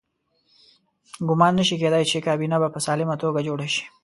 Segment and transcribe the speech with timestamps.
[1.27, 3.83] ګمان نه شي کېدای چې کابینه به په سالمه توګه جوړه شي.